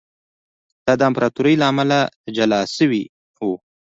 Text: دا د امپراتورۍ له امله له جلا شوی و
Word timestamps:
دا 0.85 0.93
د 0.99 1.01
امپراتورۍ 1.09 1.53
له 1.61 1.65
امله 1.71 1.99
له 2.25 2.31
جلا 2.37 2.61
شوی 2.77 3.03
و 3.47 3.49